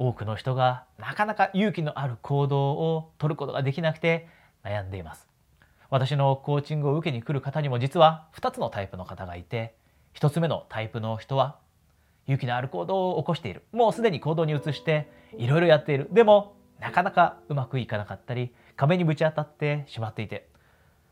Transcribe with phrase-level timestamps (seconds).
[0.00, 4.28] 多くの人がなかなか勇気のある行動を取ることができなくて
[4.64, 5.28] 悩んでいます。
[5.90, 9.74] 私のコーチングを受けに来る方にも実は2つのタイプの方がいて
[10.14, 11.58] 1つ目のタイプの人は
[12.26, 13.62] 勇気のある行動を起こしている。
[13.72, 16.08] もうすでに行動に移していろいろやっている。
[16.10, 20.48] でもなかなかうまくいかなかったり壁にぶち当たってしまっていて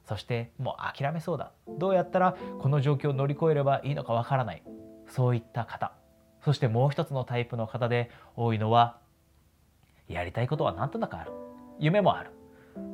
[0.07, 1.53] そしてもう諦めそうだ。
[1.79, 4.63] どうやったらこの状況を乗り越えればいいのかわからない。
[5.09, 5.93] そういった方。
[6.49, 8.97] そしてもう一つのタイプの方で多いのは
[10.09, 11.31] やりたいことはなんとなくある。
[11.79, 12.31] 夢もある。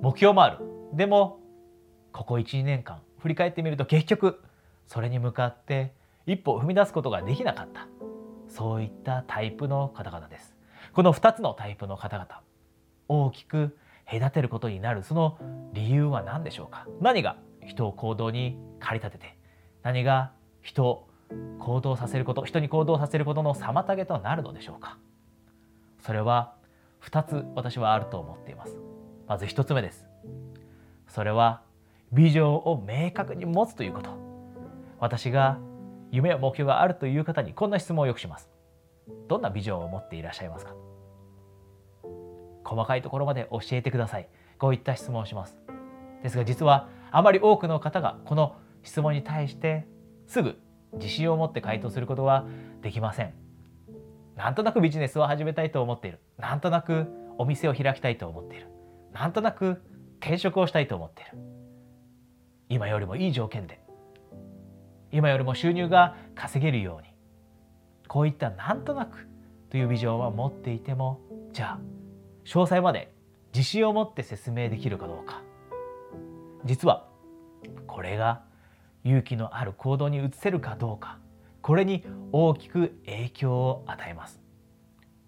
[0.02, 0.58] 目標もある。
[0.92, 1.38] でも
[2.12, 4.42] ここ12年間振り返ってみると結局
[4.88, 5.94] それに向かって
[6.26, 7.86] 一歩踏み出すことができなかった。
[8.48, 10.56] そういったタイプの方々です。
[10.92, 12.40] この2つのタイプの方々
[13.06, 13.78] 大きく
[14.10, 15.04] 隔てることになる。
[15.04, 15.38] その
[15.72, 16.88] 理由は何でしょうか。
[17.00, 19.38] 何が人を行動に駆り立てて
[19.84, 21.08] 何が人を
[21.58, 24.98] 行動させること人に行動させることの妨げとなるのでしょうか？
[26.00, 26.54] それは
[27.02, 28.76] 2つ私はあると思っています。
[29.26, 30.06] まず1つ目です。
[31.08, 31.62] それは
[32.12, 34.10] ビジョンを明確に持つということ。
[34.98, 35.58] 私が
[36.10, 38.48] 夢や目標があるという方にこんな質問をよくします。
[39.28, 40.74] どんなビジョンを持っていらっしゃいますか？
[42.64, 44.28] 細かいところまで教えてください。
[44.58, 45.56] こういった質問をします。
[46.22, 49.86] ですが実はあまり多くの方がこの質問に対して
[50.26, 50.58] すぐ
[50.96, 52.46] 自信を持って回答することは
[52.82, 53.34] できません。
[54.36, 56.20] なんとなくビジネスを始めたいと思っている。
[56.38, 57.06] なんとなく
[57.38, 58.68] お店を開きたいと思っている。
[59.12, 59.82] なんとなく
[60.20, 61.38] 転職をしたいと思っている。
[62.68, 63.80] 今よりもいい条件で。
[65.12, 67.08] 今よりも収入が稼げるように。
[68.08, 69.28] こういったなんとなく
[69.70, 71.20] というビジョンは持っていても
[71.52, 71.80] じゃあ
[72.44, 73.12] 詳細まで
[73.54, 75.42] 自信を持って説明できるかどうか。
[76.64, 77.06] 実は
[77.86, 78.42] これが
[79.04, 81.18] 勇気のある行動に移せるかどうか。
[81.62, 84.40] これに大きく影響を与えます。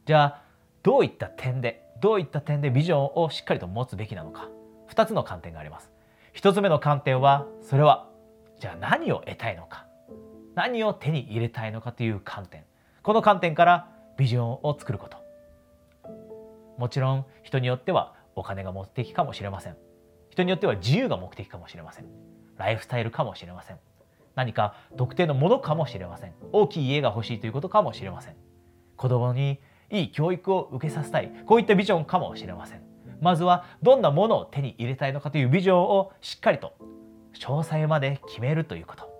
[0.06, 0.42] じゃあ
[0.82, 4.48] どういった点でどういった点でビジョンをしっかりと持つべきなのか。
[4.90, 5.90] 2つの観点があります。
[6.34, 8.08] 1つ目の観点はそれは
[8.60, 9.86] じゃあ何を得たいのか。
[10.54, 12.64] 何を手に入れたいのかという観点。
[13.02, 15.18] この観点からビジョンを作ること。
[16.78, 19.76] もちろん人によってはお金が目的かもしれません。
[20.30, 22.35] 人によっては自由が目的かもしれません。
[22.58, 23.78] ライフスタイルかもしれません。
[24.34, 26.34] 何か特定のものかもしれません。
[26.52, 28.36] 大きい家が欲しいということかもしれません。
[28.96, 31.30] 子供にいい教育を受けさせたい。
[31.46, 32.82] こういったビジョンかもしれません。
[33.20, 36.74] まずはどんなものを手に入れたいのかというビジョンをしっかりと
[37.34, 39.10] 詳細まで決めるということ。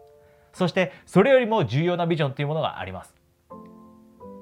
[0.52, 3.14] そしてそれよりも重要なビジョンというものがあります。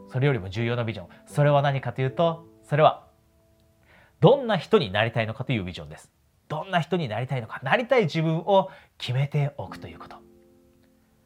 [0.09, 1.07] それよりも重要なビジョン。
[1.27, 3.07] それは何かというとそれは
[4.21, 6.11] どんな人になりたいのかというビジョンです。
[6.49, 10.17] どんな人になりたいのかなりたい自分を決めておくということ。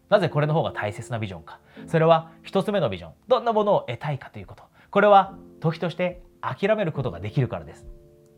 [0.08, 1.60] なぜこれの方が大切なビジョンか。
[1.86, 3.12] それは一つ目のビジョン。
[3.28, 4.64] どんなものを得たいかということ。
[4.90, 7.86] これは時として諦めることができるからです。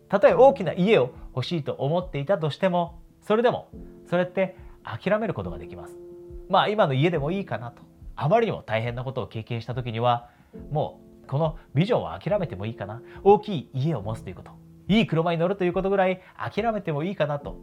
[0.08, 3.68] たとえ大きな家を欲しいと思っていたとしてもそれでも
[4.08, 5.96] それって諦めることができます。
[6.48, 7.82] まあ今の家でもいいかなと。
[8.16, 10.28] あまりにも大変なことを経験した時には
[10.72, 13.00] もうこのビジョンを諦めてもいいかな。
[13.22, 14.50] 大きい家を持つということ。
[14.90, 17.56] いい車に乗るということぐらい諦めてもいいかなと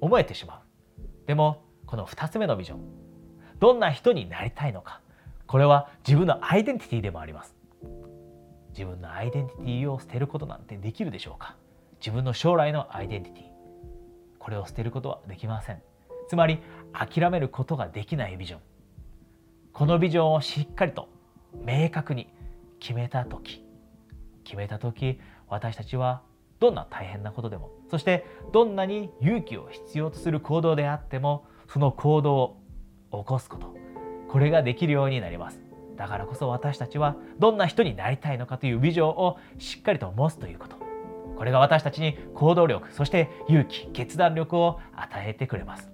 [0.00, 1.26] 思えてしまう。
[1.26, 2.80] でもこの2つ目のビジョン。
[3.60, 5.02] どんな人になりたいのか。
[5.46, 7.54] これは自分のアイデンティティでもあります。
[8.70, 11.56] 自分のアイデンティティを捨てることなんてできるでしょうか。
[12.00, 13.44] 自分の将来のアイデンティティ。
[14.38, 15.82] これを捨てることはできません。
[16.26, 16.58] つまり
[16.94, 18.60] 諦めることができないビジョン。
[19.74, 21.10] このビジョンをしっかりと
[21.54, 22.32] 明確に
[22.80, 23.62] 決めた時。
[24.42, 26.22] 決めた時私たちは
[26.62, 32.56] どんな大変なことでもそしてどんなに勇気を必要とする行動であってもその行動を
[33.10, 33.74] 起こすこと
[34.28, 35.60] これができるようになります。
[35.96, 40.76] だからこそ私たちはどんな人になりたいのかというビジョンをしっかりと持つということ。
[41.36, 45.92] これが私たちに行動力そして勇気決断力を与えてくれます。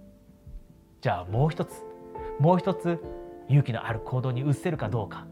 [1.00, 1.82] じゃあもう一つ
[2.38, 3.02] もう一つ
[3.48, 5.26] 勇気のある行動に移せるかどうか。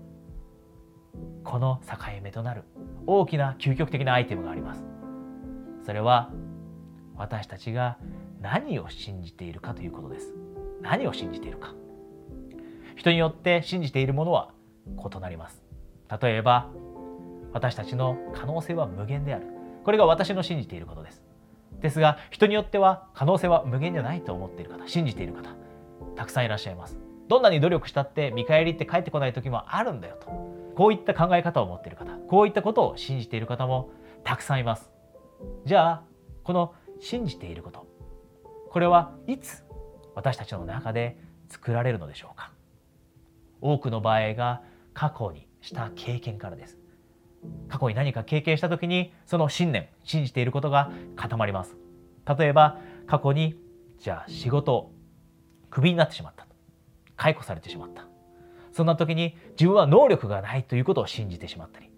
[1.45, 2.65] この境目となる
[3.07, 4.96] 大きな究極的なアイテムがあります。
[5.87, 6.31] それは
[7.17, 7.97] 私たちが
[8.41, 10.35] 何を信じているかということです。
[10.83, 11.75] 何を信じているか。
[12.97, 14.51] 人によって信じているものは
[14.89, 15.63] 異なります。
[16.21, 16.71] 例えば
[17.53, 19.47] 私たちの可能性は無限である。
[19.85, 21.23] これが私の信じていることです。
[21.81, 25.51] ですが人によっては可能性は無限じゃないと思っている方信じている方
[26.17, 26.99] たくさんいらっしゃいます。
[27.29, 30.27] どんなに努力したって見返りって返ってこない時もあるんだよと。
[30.75, 33.91] こういった考え方を持っている方こういったことを信じている方も
[34.25, 34.96] たくさんいます。
[35.65, 36.05] じゃあ
[36.45, 37.87] この信じていること
[38.71, 39.65] これはいつ
[40.15, 41.19] 私たちの中で
[41.49, 42.53] 作られるのでしょうか？
[43.61, 44.63] 多くの場合が
[44.95, 46.79] 過去にした経験からです。
[47.69, 51.77] 過去に何か経験した時にその信念信じていることが固まります。
[52.39, 53.57] 例えば過去に
[53.99, 54.93] じゃあ仕事を
[55.71, 56.47] クビになってしまった。
[57.17, 58.07] 解雇されてしまった。
[58.73, 61.91] そんな時に自分は能力がないということを信じてしまったり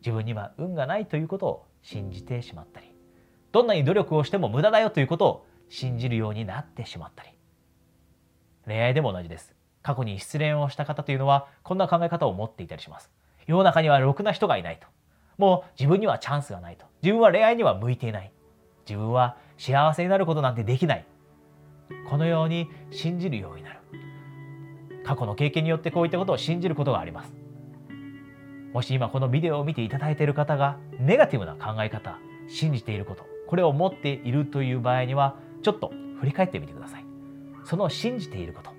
[0.00, 2.94] 自分には運がないということを信じてしまったり
[3.52, 7.30] どんなに努力をしても無駄だよということを信じるようになってしまったり
[8.66, 9.54] 恋愛でも同じです。
[9.82, 13.10] 過去に失恋をした方というのはこんな考え方を持っていたりします。
[13.46, 14.86] 世の中にはろくな人がいないと。
[15.38, 16.86] もう自分にはチャンスがないと。
[17.02, 18.32] 自分は恋愛には向いていない。
[18.86, 21.06] 自分は幸せになることなんてできない。
[22.08, 23.80] このように信じるようになる。
[25.04, 27.34] 過去の経験によってこういったことを信じることがあります。
[28.72, 32.18] もし今このビデオを見ていただいている方がネガティブな考え方
[32.48, 37.04] 信じていることこれを持っているという場合にはちょっと振り返ってみてください。
[37.64, 38.70] その信じていること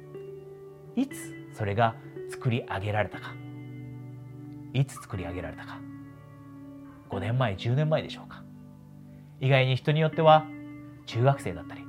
[0.95, 1.95] いつそれが
[2.29, 3.33] 作り上げられたか。
[4.73, 5.79] いつ作り上げられたか。
[7.09, 8.43] 5年前10年前でしょうか。
[9.41, 10.45] 意外に人によっては
[11.05, 11.83] 中学生だったり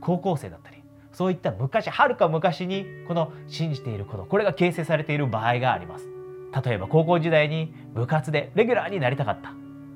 [0.00, 0.82] 高校生だったり
[1.12, 6.11] そういった昔はるか昔にこの信じていることこれが形成されている場合があります。
[6.64, 9.52] 例えば高校時代に部活でレギュラーになりたかった。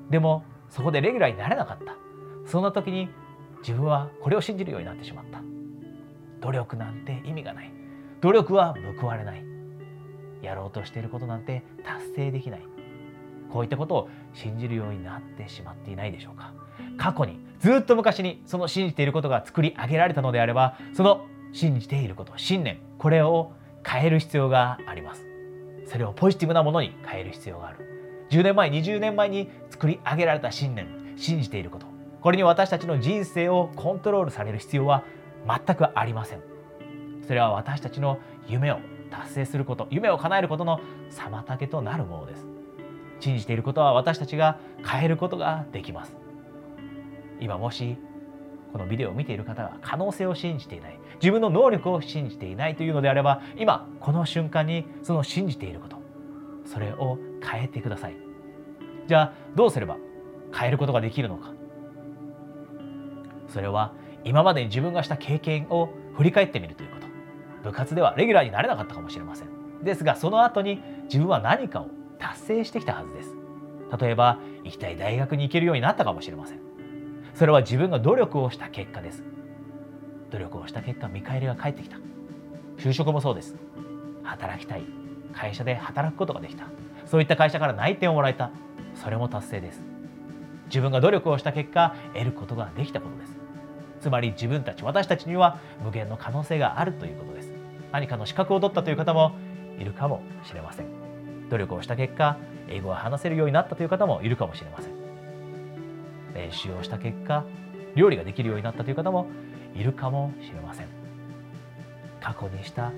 [0.09, 1.95] でもそこでレギュラーになれなかった。
[2.45, 3.09] そんな時に
[3.59, 5.41] 自分はこれを信じるようになってしまった。
[6.41, 7.71] 努力なんて意味がない。
[8.21, 9.43] 努力は報われない。
[10.41, 12.61] やろうとしていることなんて達成できない。
[13.51, 16.53] こういったことを信じるようになってしまっていないでしょうか。
[16.97, 23.51] 過去にずっと昔にその信じていることが作り上げられたのであればその信じていること信念これを
[23.85, 25.23] 変える必要があります。
[25.87, 27.79] それをポジティブなものに変える必要がある。
[28.29, 31.87] 10年前20年前に作り上げられた信念信じていること。
[32.21, 35.03] これに私たちの人生をコントロールされる必要は
[35.47, 36.41] 全くありません。
[37.25, 38.79] それは私たちの夢を
[39.09, 42.45] 達成すること夢を叶えることの妨げとなるものです。
[43.19, 46.15] 信じていることは私たちが変えることができます。
[47.39, 47.97] 今もし
[48.73, 50.99] このビデオを見ている方が可能性を信じていない。
[51.21, 55.97] 自分の能力を信じていないというのであれば今この瞬間にその信じていること
[56.65, 58.15] それを変えてください。
[59.07, 59.97] じゃあどうすれば
[60.53, 61.53] 変えることができるのか。
[63.47, 63.93] それは
[64.23, 67.07] 今までに自分がした経験を振り返ってみるということ。
[67.63, 69.83] 部活ではレギュラーになれなかったかもしれません。
[69.83, 71.87] ですがその後に自分は何かを
[72.19, 73.33] 達成してきたはずです。
[73.99, 76.59] 例えば行きたい大学に行けるようになったかもしれません。
[77.33, 79.23] それは自分が努力をした結果です。
[80.31, 81.97] 努力をした結果見返りが返ってきた。
[82.77, 83.55] 就職もそうです。
[84.23, 84.83] 働きたい。
[85.33, 86.65] 会社で働くことができた。
[87.05, 88.51] そういった会社から内定をもらえた。
[88.95, 89.83] それも達成です。
[90.67, 93.37] 自分が努力をした結果得ることができたことです。
[94.01, 97.53] つまり自分たち私たちには無限の可能性があるということです。
[97.91, 99.35] 何かの資格を取ったという方も
[99.79, 100.87] いるかもしれません。
[101.49, 102.37] 努力をした結果
[102.67, 104.93] 英語が話せるようになったという方もいるかもしれません。
[106.33, 107.45] 練習をした結果
[107.95, 109.27] 料理ができるようになったという方も
[109.75, 110.87] いるかもしれません。
[112.21, 112.91] 過去にした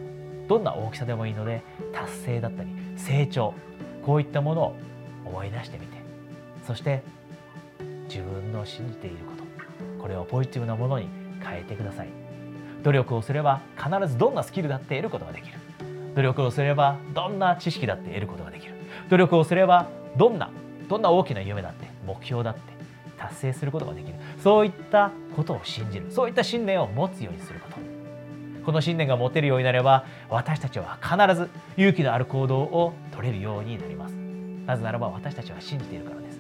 [0.48, 1.62] どんな大きさでもいいので
[1.94, 3.54] 達成だったり成長
[4.04, 4.76] こういったものを
[5.26, 5.98] 思い出してみて
[6.66, 7.04] そして
[8.08, 11.08] 自分の信じていることこれをポジティブなものに
[11.44, 12.10] 変えてください。
[12.82, 15.58] 努力をすれば必ずどんなスキルだって得ることができる。
[16.16, 18.74] 努力をすればどんな知識だって得ることができる。
[19.10, 20.50] 努力をすればどんな
[20.88, 22.62] どんな大きな夢だって目標だって
[23.30, 24.16] 達成することができる。
[24.44, 26.08] そういったことを信じる。
[26.10, 27.78] そういった信念を持つようにすること。
[28.66, 34.12] この信念が持てるようになれば私たちは必ず勇気のある行動を取れるようになります。
[34.66, 36.40] なぜならば私たちは信じているからです。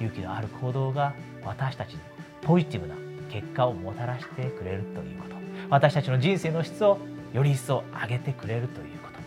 [0.00, 2.00] 勇気のある行動が私たちに
[2.42, 2.94] ポジティブな
[3.30, 5.36] 結果をもたらしてくれるということ。
[5.70, 6.98] 私たちの人生の質を
[7.32, 9.20] より一層上げてくれるということ。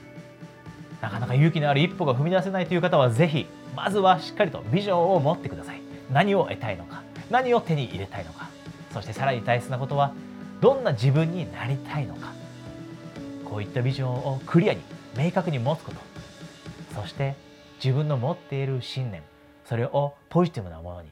[1.02, 5.85] なかなか勇気のある一歩が踏み出せないという方はぜひまずはしっかりとビジョンを持ってください。
[6.12, 8.50] 何を得たいのか何を手に入れたいのか
[8.92, 10.14] そしてさらに大切なことは
[10.62, 12.34] どんな自分になりたいのか
[13.44, 14.82] こういったビジョンをクリアに
[15.18, 15.98] 明確に持つこと
[17.02, 17.36] そして
[17.84, 19.22] 自分の持っている信念
[19.66, 21.10] それをポジティブなものに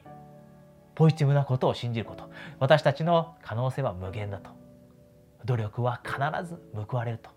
[0.94, 4.50] ポジティブなことを信じること私たちの可能性は無限だと
[5.44, 6.58] 努力は必ず
[6.88, 7.30] 報われると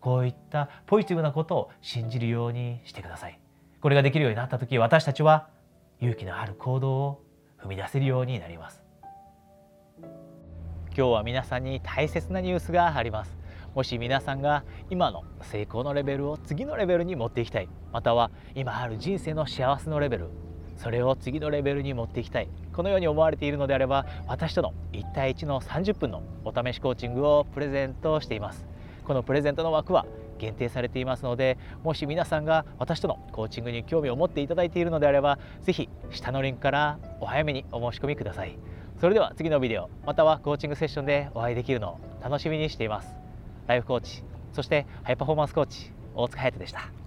[0.00, 3.38] こういったポジティブなことを信じるようにしてください。
[3.82, 5.48] これができるようになった時私たちは
[6.02, 7.22] 勇気のある行動を
[7.62, 8.82] 踏み出せるようになります。
[10.00, 10.10] 今
[10.94, 13.38] 日は皆さんに大切なニュースがあります。
[13.72, 17.68] もし皆さんが今の成功のレベルを次のレベルに持っていきたい。
[17.92, 20.30] または今ある人生の幸せのレベル。
[20.76, 22.48] それを次のレベルに持っていきたい。
[22.72, 28.71] このように思われているのであれば私との1対1の30分のお試しコーチングをプレゼントしています。
[29.04, 30.06] このプレゼントの枠は
[30.38, 38.58] 限定されていますのでもし皆さんが私とのコーチングに興味を持っていただいているのであれば是非下のリンクからお早めにお申し込みください。
[39.00, 43.16] それでは次のビデオまたはコーチングセッションでお会いできるのを楽しみにしています。
[43.66, 47.01] ライフコーチそしてハイパフォーマンスコーチ大塚隼人でした。